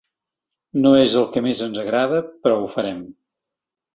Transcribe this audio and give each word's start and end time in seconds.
No 0.85 0.93
és 1.01 1.17
el 1.19 1.27
que 1.35 1.43
més 1.49 1.61
ens 1.67 1.77
agrada 1.83 2.23
però 2.47 2.57
ho 2.63 2.69
farem. 2.77 3.03